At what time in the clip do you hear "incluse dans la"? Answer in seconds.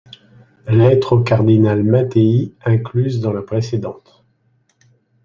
2.65-3.43